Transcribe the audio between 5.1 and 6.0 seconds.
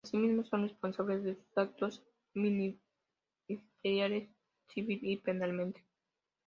penalmente.